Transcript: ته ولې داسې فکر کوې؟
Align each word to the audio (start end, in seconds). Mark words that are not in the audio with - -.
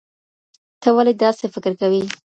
ته 0.81 0.89
ولې 0.95 1.13
داسې 1.21 1.45
فکر 1.53 1.73
کوې؟ 1.81 2.01